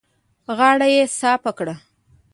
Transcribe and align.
غاړه 0.57 0.87
يې 0.95 1.03
صافه 1.19 1.51
کړه. 1.57 1.75